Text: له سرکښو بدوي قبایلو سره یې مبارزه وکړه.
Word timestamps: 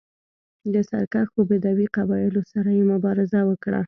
له 0.71 0.81
سرکښو 0.89 1.39
بدوي 1.49 1.87
قبایلو 1.95 2.41
سره 2.51 2.69
یې 2.77 2.83
مبارزه 2.93 3.41
وکړه. 3.49 3.79